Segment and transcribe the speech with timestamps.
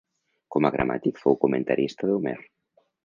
[0.55, 2.37] Com a gramàtic fou comentarista d'Homer.